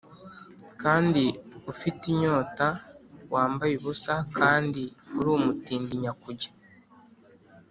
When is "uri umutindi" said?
5.17-5.91